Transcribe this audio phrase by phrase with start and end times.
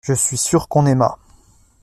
[0.03, 1.19] Je suis sûr qu’on aima.